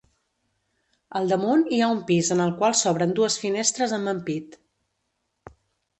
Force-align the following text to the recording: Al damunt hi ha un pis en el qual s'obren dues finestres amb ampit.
Al 1.19 1.29
damunt 1.33 1.65
hi 1.75 1.83
ha 1.87 1.91
un 1.97 2.01
pis 2.09 2.31
en 2.37 2.43
el 2.47 2.55
qual 2.63 2.75
s'obren 2.79 3.15
dues 3.21 3.39
finestres 3.45 3.97
amb 3.99 4.13
ampit. 4.15 4.59